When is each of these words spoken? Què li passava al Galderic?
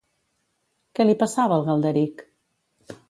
Què 0.99 1.05
li 1.07 1.15
passava 1.25 1.59
al 1.61 1.67
Galderic? 1.69 2.25